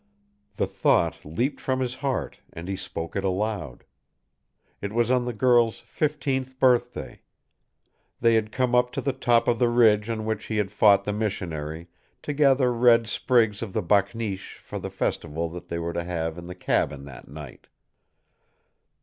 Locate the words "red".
12.73-13.05